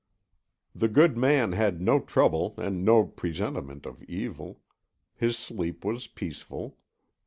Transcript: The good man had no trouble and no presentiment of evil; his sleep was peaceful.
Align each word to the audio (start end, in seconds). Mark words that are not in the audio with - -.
The 0.73 0.87
good 0.87 1.15
man 1.15 1.51
had 1.51 1.79
no 1.79 1.99
trouble 1.99 2.55
and 2.57 2.83
no 2.83 3.05
presentiment 3.05 3.85
of 3.85 4.01
evil; 4.05 4.59
his 5.13 5.37
sleep 5.37 5.85
was 5.85 6.07
peaceful. 6.07 6.79